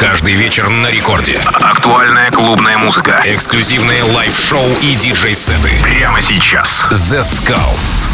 Каждый 0.00 0.32
вечер 0.32 0.70
на 0.70 0.90
рекорде. 0.90 1.38
Актуальная 1.60 2.30
клубная 2.30 2.78
музыка. 2.78 3.20
Эксклюзивные 3.26 4.02
лайв-шоу 4.02 4.66
и 4.80 4.94
диджей-сеты. 4.94 5.68
Прямо 5.82 6.22
сейчас. 6.22 6.82
The 6.90 7.20
Skulls. 7.20 8.08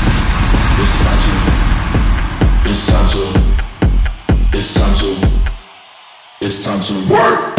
It's 0.83 0.99
time 1.05 1.17
to, 1.23 1.31
it's 2.69 2.87
time 2.89 3.07
to, 3.09 3.23
it's 4.53 4.75
time 4.75 4.95
to, 4.95 5.15
it's 6.41 6.65
time 6.65 6.81
to 6.81 6.95
work. 7.09 7.57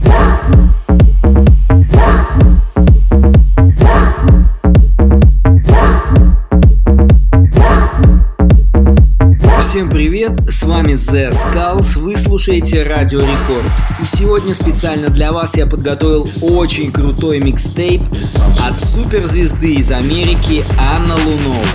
Всем 0.00 0.73
привет, 10.24 10.40
с 10.52 10.62
вами 10.62 10.92
The 10.92 11.30
Skulls, 11.30 11.98
вы 11.98 12.16
слушаете 12.16 12.82
Радио 12.82 13.20
Рекорд. 13.20 13.66
И 14.00 14.04
сегодня 14.04 14.54
специально 14.54 15.08
для 15.08 15.32
вас 15.32 15.56
я 15.56 15.66
подготовил 15.66 16.30
очень 16.42 16.92
крутой 16.92 17.40
микстейп 17.40 18.02
от 18.62 18.78
суперзвезды 18.80 19.74
из 19.74 19.90
Америки 19.92 20.64
Анна 20.78 21.16
Лунов. 21.16 21.66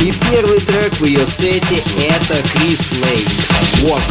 И 0.00 0.12
первый 0.30 0.60
трек 0.60 0.92
в 0.94 1.04
ее 1.04 1.26
сете 1.26 1.82
это 2.08 2.36
Крис 2.52 2.92
Лейн. 3.00 3.28
Вот. 3.82 4.02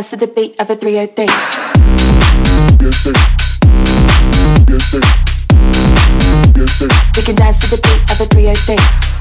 Dance 0.00 0.10
to 0.10 0.16
the 0.16 0.26
beat 0.28 0.58
of 0.58 0.70
a 0.70 0.76
303. 0.76 1.26
We 7.16 7.22
can 7.22 7.34
dance 7.34 7.60
to 7.60 7.68
the 7.68 7.80
beat 7.82 8.10
of 8.10 8.18
a 8.18 8.24
303. 8.24 9.19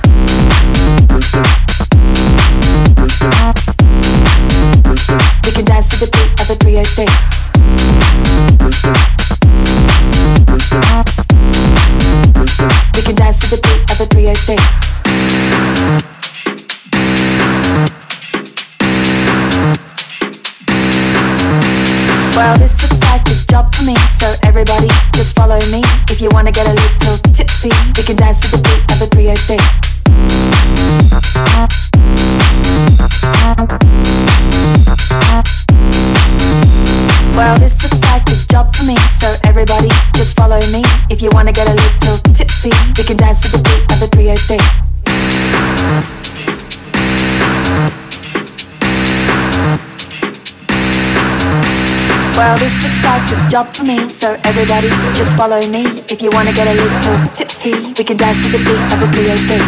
Well, 52.50 52.58
this 52.58 52.82
looks 52.82 53.04
like 53.06 53.22
a 53.30 53.38
job 53.48 53.68
for 53.68 53.84
me, 53.84 54.10
so 54.10 54.34
everybody 54.44 54.90
just 55.14 55.38
follow 55.38 55.62
me. 55.70 55.86
If 56.10 56.20
you 56.24 56.32
wanna 56.34 56.52
get 56.52 56.66
a 56.66 56.74
little 56.74 57.30
tipsy, 57.30 57.78
we 57.94 58.04
can 58.04 58.18
dance 58.18 58.42
to 58.42 58.50
the 58.50 58.58
beat 58.66 58.74
of 58.90 59.06
a 59.06 59.08
303. 59.14 59.62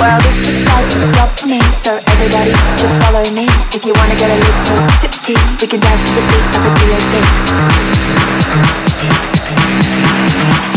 Well, 0.00 0.16
this 0.24 0.48
looks 0.48 0.64
like 0.64 0.88
a 0.96 1.12
job 1.12 1.28
for 1.36 1.44
me, 1.46 1.60
so 1.84 1.92
everybody 2.08 2.56
just 2.80 2.96
follow 3.04 3.20
me. 3.36 3.44
If 3.76 3.84
you 3.84 3.92
wanna 3.92 4.16
get 4.16 4.30
a 4.32 4.36
little 4.40 4.80
tipsy, 4.96 5.36
we 5.60 5.66
can 5.68 5.80
dance 5.80 6.08
to 6.08 6.12
the 6.16 6.22
beat 6.24 6.56
of 6.56 6.64
a 6.64 6.70
303. 10.64 10.71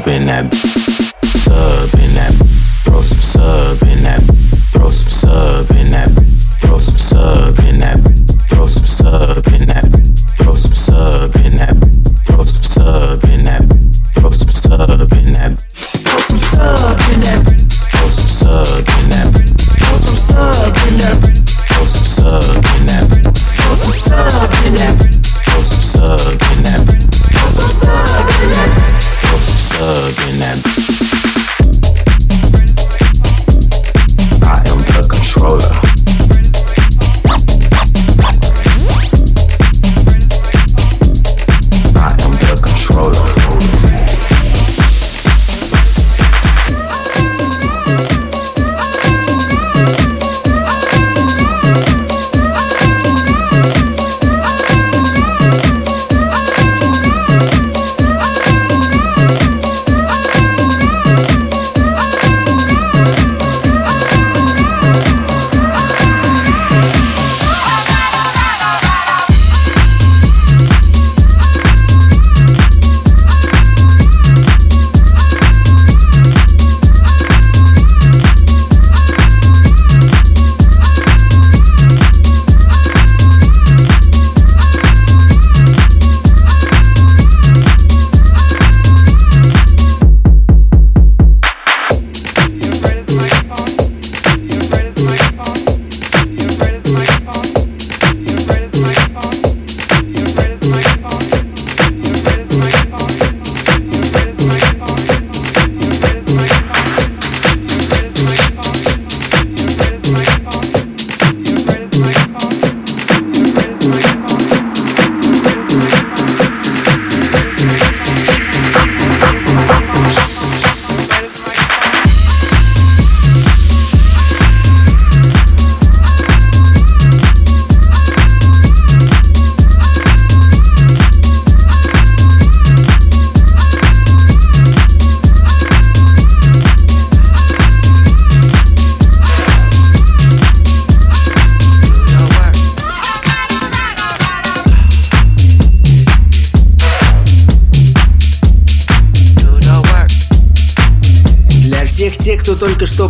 In 0.06 0.26
that. 0.26 0.89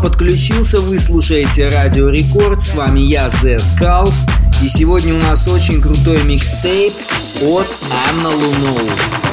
подключился, 0.01 0.79
вы 0.79 0.99
слушаете 0.99 1.69
Радио 1.69 2.09
Рекорд, 2.09 2.63
с 2.63 2.75
вами 2.75 3.01
я, 3.01 3.27
The 3.27 3.57
Skulls, 3.57 4.15
и 4.63 4.69
сегодня 4.69 5.15
у 5.15 5.19
нас 5.19 5.47
очень 5.49 5.81
крутой 5.81 6.23
микстейп 6.23 6.93
от 7.43 7.67
Анна 8.09 8.31
Луноу. 8.31 8.89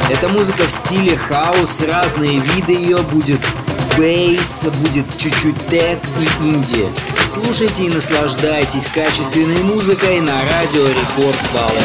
Это 0.10 0.28
музыка 0.30 0.64
в 0.68 0.72
стиле 0.72 1.16
хаос, 1.18 1.82
разные 1.88 2.40
виды 2.40 2.74
ее 2.74 2.98
будет 2.98 3.40
бейс, 3.98 4.66
будет 4.82 5.06
чуть-чуть 5.18 5.58
тег 5.68 6.00
и 6.20 6.44
инди. 6.44 6.88
Слушайте 7.34 7.86
и 7.86 7.90
наслаждайтесь 7.90 8.88
качественной 8.88 9.64
музыкой 9.64 10.20
на 10.20 10.34
Радио 10.34 10.86
Рекорд 10.88 11.38
Баллы. 11.54 11.78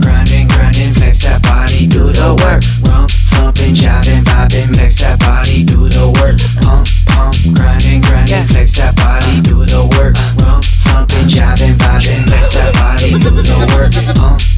Grinding, 0.00 0.48
grinding, 0.48 0.92
flex 0.92 1.24
that 1.24 1.40
body, 1.42 1.86
do 1.86 2.12
the 2.12 2.34
work. 2.42 2.62
Rump, 2.86 3.10
thumping, 3.30 3.74
jiving. 3.74 4.17
I've 4.38 4.48
been 4.50 4.70
that 4.70 5.18
body, 5.18 5.64
do 5.64 5.88
the 5.88 6.14
work. 6.22 6.38
Pump, 6.62 6.86
pump, 7.06 7.34
grinding, 7.56 8.00
grinding, 8.02 8.36
yeah. 8.36 8.46
flex 8.46 8.70
that 8.78 8.94
body, 8.94 9.40
do 9.40 9.66
the 9.66 9.82
work. 9.98 10.14
Rump, 10.40 10.64
thumping, 10.86 11.26
jiving, 11.26 11.74
vibing, 11.74 12.24
Flex 12.28 12.54
that 12.54 12.72
body, 12.74 13.18
do 13.18 13.30
the 13.30 13.66
work. 13.74 13.92
Pump. 14.14 14.57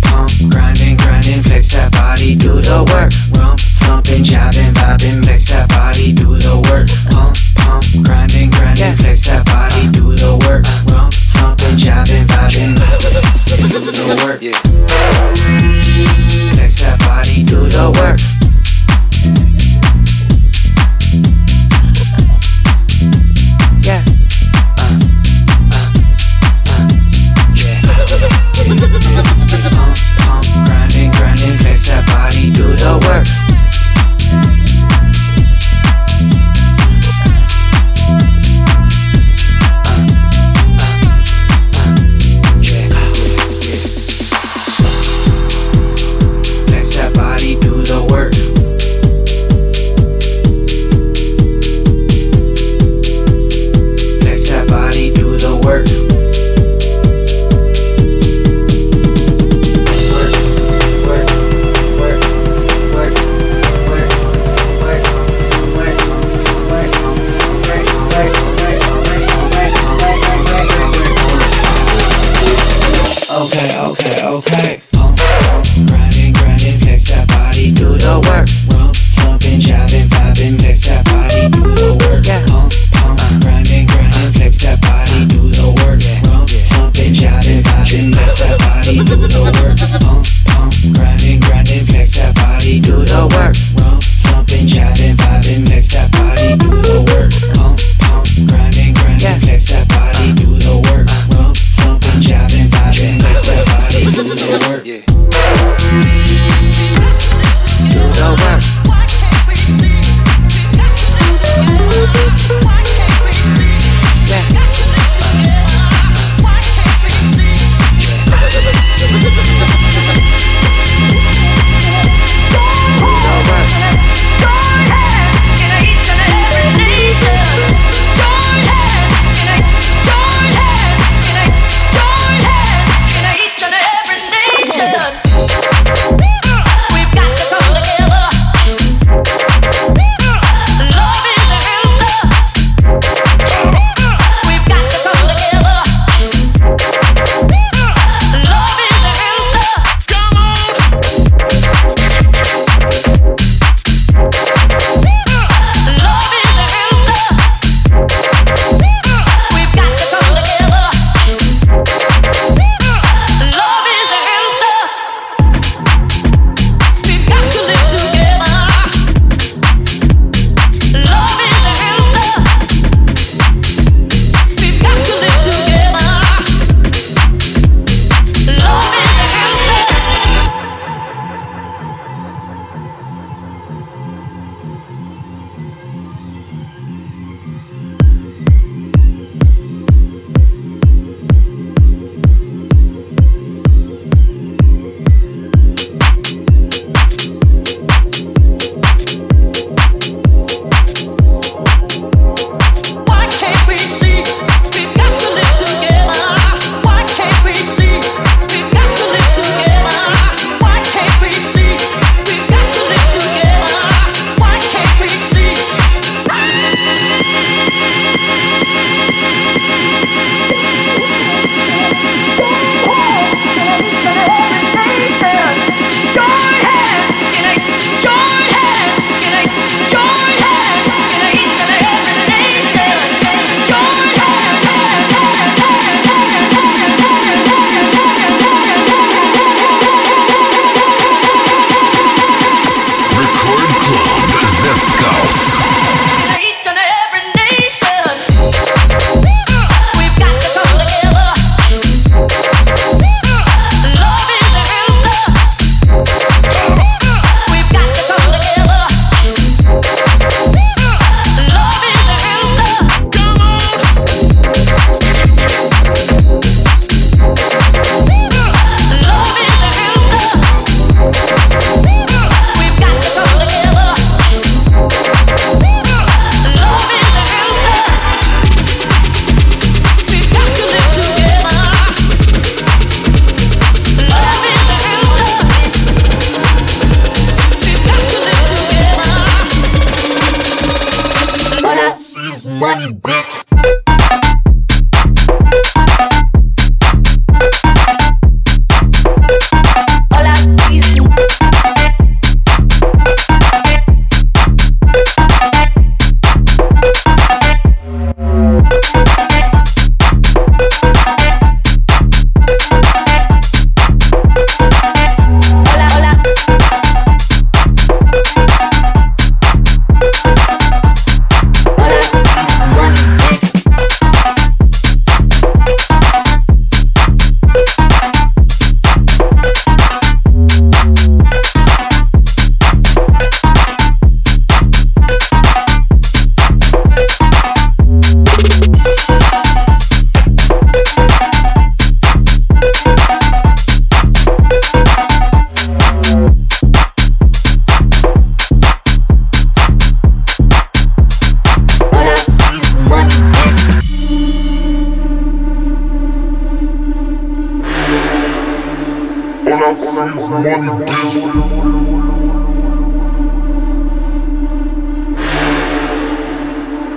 Serious 359.80 360.28
money, 360.28 360.50
bitch. 360.50 361.16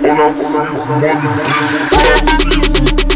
All 0.04 0.20
I 0.20 0.32
see 0.34 0.76
is 0.76 0.84
money, 0.86 1.08
bitch. 1.08 3.13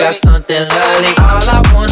Got 0.00 0.14
something 0.14 0.62
lovely. 0.68 1.12
All 1.18 1.44
I 1.44 1.89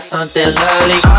wanna 0.00 1.09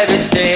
Every 0.00 0.30
day. 0.30 0.47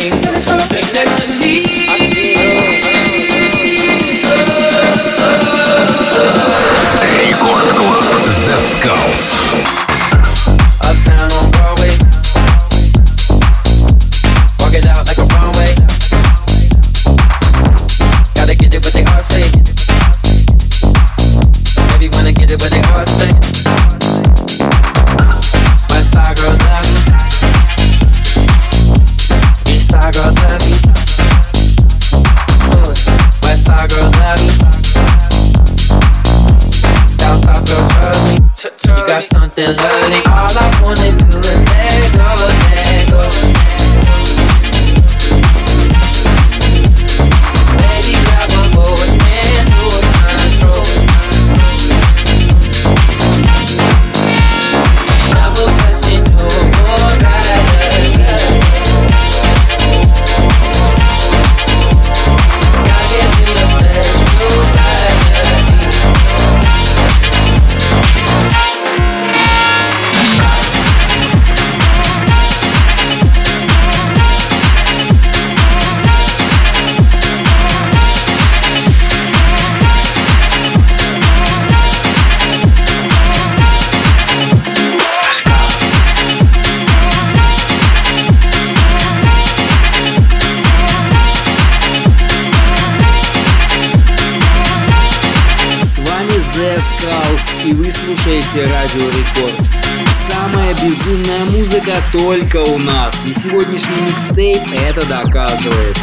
Только 102.12 102.58
у 102.58 102.78
нас, 102.78 103.24
и 103.24 103.32
сегодняшний 103.32 104.02
микстейп 104.02 104.58
это 104.74 105.04
доказывает. 105.08 105.96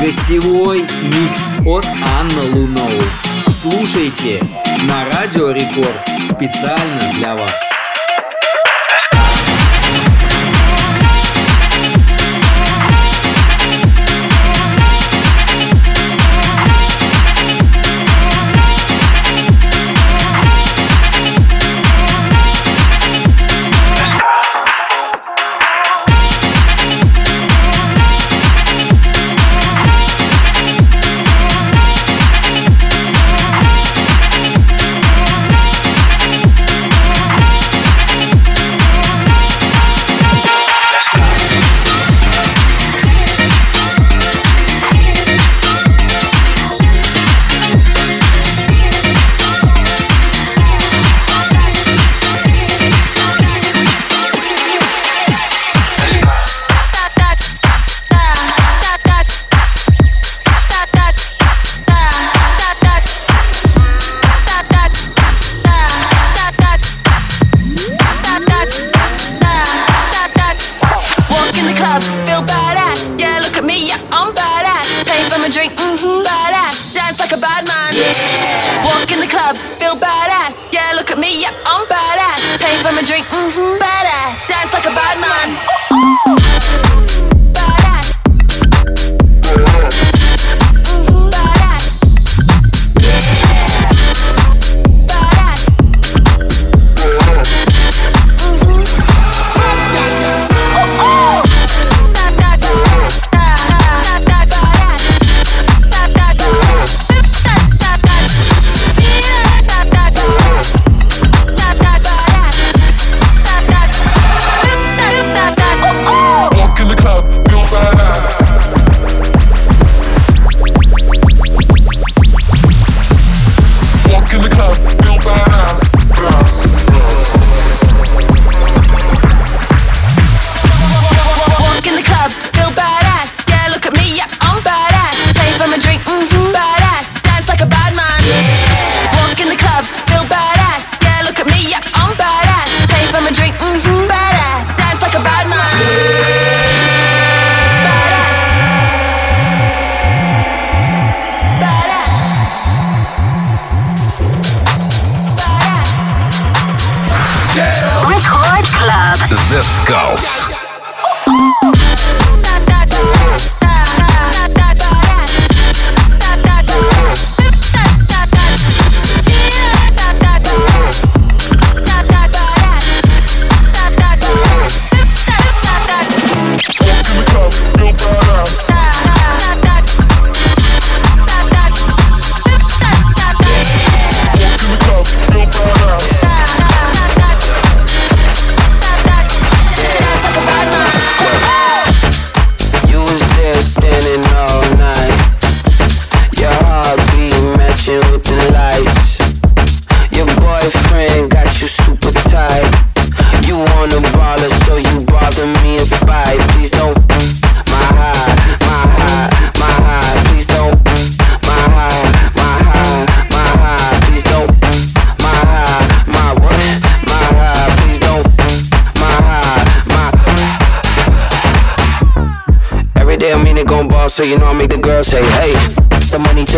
Гостевой 0.00 0.80
микс 0.80 1.52
от 1.66 1.86
Анны 1.86 2.52
Луноу. 2.52 3.02
Слушайте 3.48 4.40
на 4.86 5.06
Радио 5.06 5.50
Рекорд 5.50 6.06
специально 6.22 7.00
для 7.18 7.34
вас. 7.34 7.83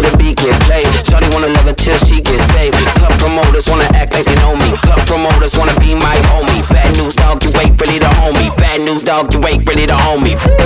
The 0.06 0.16
beat 0.18 0.36
get 0.38 0.54
played. 0.62 0.86
Shawty 1.02 1.26
wanna 1.34 1.48
love 1.48 1.66
it 1.66 1.76
till 1.78 1.98
she 2.06 2.20
gets 2.20 2.44
saved. 2.54 2.76
Club 2.94 3.18
promoters 3.18 3.66
wanna 3.68 3.90
act 3.98 4.14
like 4.14 4.24
they 4.24 4.36
know 4.36 4.54
me. 4.54 4.70
Club 4.86 5.02
promoters 5.06 5.58
wanna 5.58 5.74
be 5.80 5.94
my 5.96 6.16
homie. 6.30 6.62
Bad 6.70 6.96
news, 6.96 7.16
dog, 7.16 7.42
you 7.42 7.50
ain't 7.58 7.80
really 7.80 7.98
the 7.98 8.10
homie. 8.22 8.54
Bad 8.56 8.82
news, 8.82 9.02
dog, 9.02 9.34
you 9.34 9.44
ain't 9.46 9.68
really 9.68 9.86
the 9.86 9.98
homie. 10.06 10.65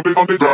on 0.00 0.14
the 0.14 0.20
on 0.20 0.26
the 0.26 0.38
ground. 0.38 0.49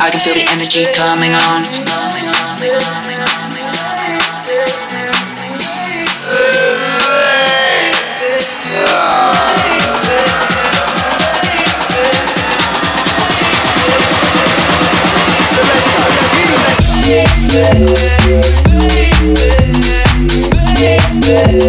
I 0.00 0.10
can 0.12 0.20
feel 0.20 0.34
the 0.34 0.46
energy 0.48 0.86
coming 0.94 1.34
on. 1.34 1.64
Yeah. 17.08 18.67
Yeah. 21.28 21.68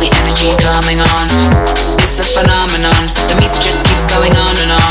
the 0.00 0.08
energy 0.16 0.56
coming 0.56 0.98
on. 0.98 1.26
It's 2.00 2.16
a 2.18 2.24
phenomenon. 2.24 3.12
The 3.28 3.36
music 3.36 3.60
just 3.62 3.84
keeps 3.84 4.04
going 4.08 4.32
on 4.32 4.54
and 4.56 4.72
on. 4.72 4.89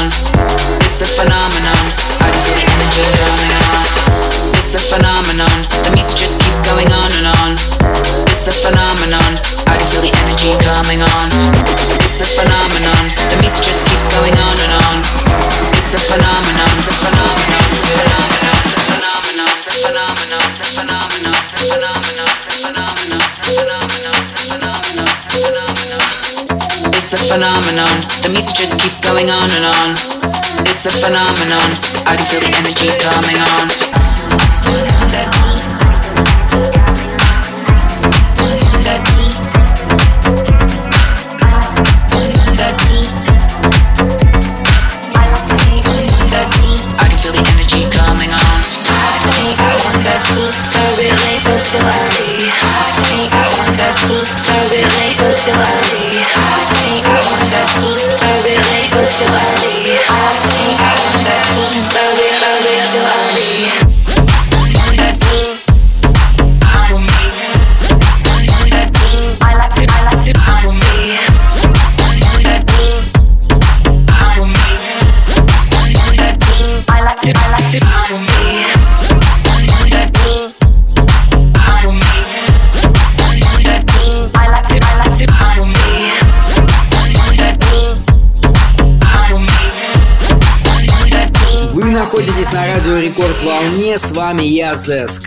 The 28.22 28.30
music 28.30 28.56
just 28.56 28.80
keeps 28.80 29.00
going 29.00 29.30
on 29.30 29.50
and 29.50 29.66
on. 29.66 29.92
It's 30.68 30.86
a 30.86 30.92
phenomenon. 30.92 31.70
I 32.06 32.16
can 32.18 32.26
feel 32.26 32.42
the 32.42 32.52
energy 32.58 32.90
coming 33.00 33.40
on. 33.40 33.99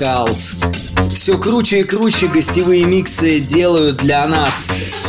Скалс. 0.03 0.53
Все 1.15 1.39
круче 1.39 1.81
и 1.81 1.83
круче 1.85 2.27
гостевые 2.27 2.85
миксы 2.85 3.39
делают 3.39 3.99
для 3.99 4.27
нас 4.27 4.67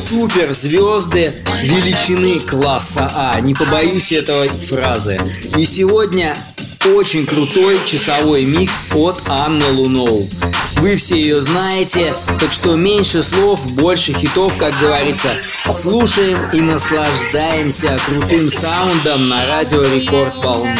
суперзвезды 0.08 1.34
величины 1.64 2.40
класса 2.40 3.10
А. 3.16 3.40
Не 3.40 3.56
побоюсь 3.56 4.12
этой 4.12 4.50
фразы. 4.50 5.20
И 5.58 5.66
сегодня 5.66 6.36
очень 6.96 7.26
крутой 7.26 7.80
часовой 7.88 8.46
микс 8.46 8.86
от 8.94 9.20
Анны 9.28 9.72
Луноу. 9.72 10.30
Вы 10.78 10.98
все 10.98 11.16
ее 11.16 11.42
знаете, 11.42 12.14
так 12.40 12.54
что 12.54 12.76
меньше 12.76 13.24
слов, 13.24 13.74
больше 13.74 14.14
хитов, 14.14 14.56
как 14.58 14.78
говорится. 14.80 15.30
Слушаем 15.70 16.38
и 16.52 16.62
наслаждаемся 16.62 17.96
крутым 18.06 18.50
саундом 18.50 19.26
на 19.28 19.46
радио 19.48 19.82
Рекорд 19.82 20.36
волне. 20.44 20.72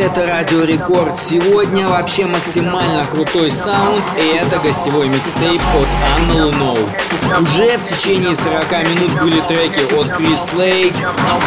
это 0.00 0.24
Радио 0.24 0.64
Рекорд. 0.64 1.18
Сегодня 1.18 1.88
вообще 1.88 2.26
максимально 2.26 3.04
крутой 3.04 3.50
саунд, 3.50 4.02
и 4.20 4.36
это 4.36 4.58
гостевой 4.58 5.08
микстейп 5.08 5.60
от 5.74 5.86
Анны 6.16 6.44
Лунов. 6.46 6.78
Уже 7.40 7.76
в 7.78 7.86
течение 7.86 8.34
40 8.34 8.70
минут 8.88 9.12
были 9.20 9.40
треки 9.42 9.80
от 9.94 10.16
Крис 10.16 10.46
Лейк, 10.54 10.94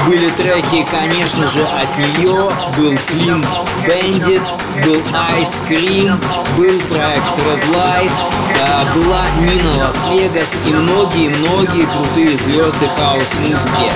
были 0.08 0.30
треки, 0.32 0.86
конечно 0.92 1.48
же, 1.48 1.64
от 1.64 1.98
нее, 1.98 2.50
был 2.78 2.94
Clean 2.94 3.46
Bandit, 3.86 4.42
был 4.86 5.02
Ice 5.40 5.56
Cream, 5.68 6.20
был 6.58 6.80
проект 6.90 7.24
Red 7.46 7.64
Light, 7.74 8.12
была 8.96 9.26
Нина 9.40 9.86
Лас-Вегас 9.86 10.50
и 10.66 10.74
многие-многие 10.74 11.86
крутые 11.86 12.38
звезды 12.38 12.90
хаос-музыки. 12.98 13.92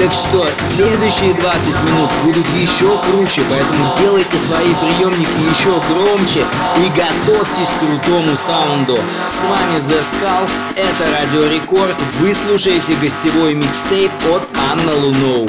Так 0.00 0.12
что 0.12 0.48
следующие 0.74 1.34
20 1.34 1.82
минут 1.84 2.10
будут 2.24 2.46
еще 2.56 2.98
круче, 2.98 3.42
поэтому 3.50 3.81
делайте 3.98 4.36
свои 4.36 4.74
приемники 4.74 5.40
еще 5.50 5.80
громче 5.88 6.44
и 6.76 6.88
готовьтесь 6.90 7.68
к 7.68 7.78
крутому 7.78 8.36
саунду. 8.46 8.98
С 9.28 9.44
вами 9.44 9.78
The 9.78 10.00
Skulls, 10.00 10.52
это 10.76 11.10
Радио 11.10 11.48
Рекорд, 11.48 11.96
вы 12.20 12.34
слушаете 12.34 12.94
гостевой 12.94 13.54
микстейп 13.54 14.12
от 14.34 14.48
Анна 14.70 14.94
Луноу. 14.94 15.48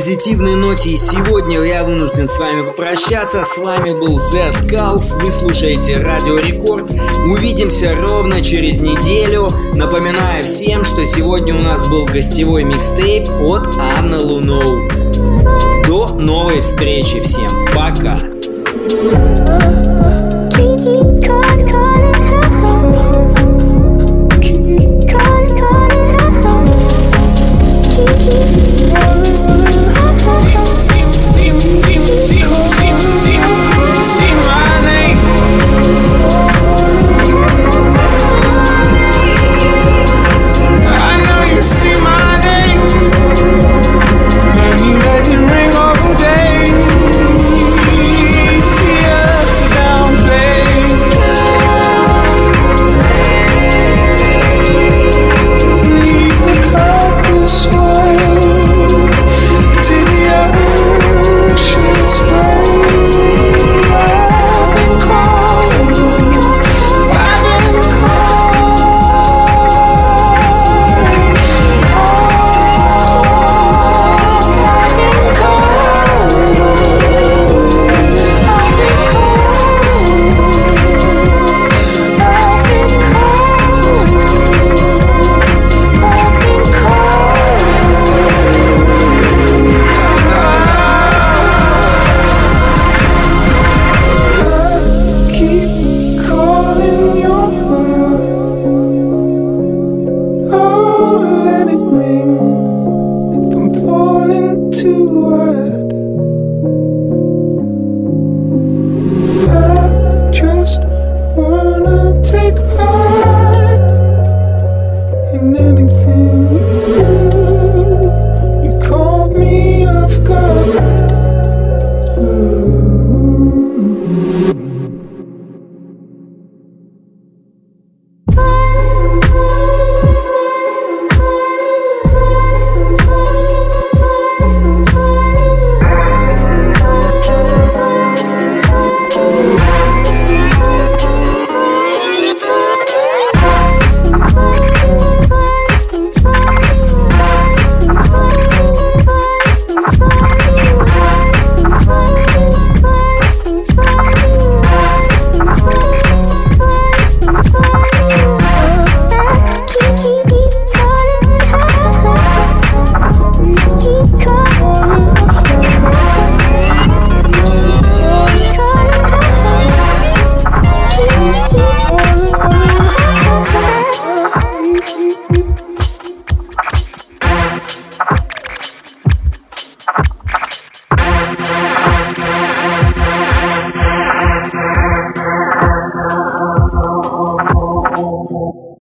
позитивной 0.00 0.54
ноте 0.54 0.92
и 0.92 0.96
сегодня 0.96 1.60
я 1.60 1.84
вынужден 1.84 2.26
с 2.26 2.38
вами 2.38 2.62
попрощаться. 2.62 3.44
С 3.44 3.58
вами 3.58 3.90
был 3.90 4.18
The 4.32 4.48
Skulls, 4.48 5.14
вы 5.22 5.30
слушаете 5.30 5.98
Радио 5.98 6.38
Рекорд. 6.38 6.90
Увидимся 7.26 7.94
ровно 7.94 8.40
через 8.40 8.80
неделю. 8.80 9.50
Напоминаю 9.74 10.42
всем, 10.42 10.84
что 10.84 11.04
сегодня 11.04 11.54
у 11.54 11.60
нас 11.60 11.86
был 11.90 12.06
гостевой 12.06 12.64
микстейп 12.64 13.28
от 13.42 13.76
Анны 13.76 14.16
Луноу. 14.16 14.88
До 15.86 16.14
новой 16.18 16.62
встречи 16.62 17.20
всем. 17.20 17.50
Пока. 17.74 18.20
just 18.90 19.99